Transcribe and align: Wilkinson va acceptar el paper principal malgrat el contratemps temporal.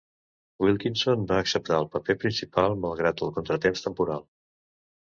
Wilkinson 0.63 1.27
va 1.33 1.37
acceptar 1.43 1.77
el 1.83 1.87
paper 1.97 2.17
principal 2.25 2.79
malgrat 2.87 3.25
el 3.29 3.35
contratemps 3.39 3.89
temporal. 3.89 4.29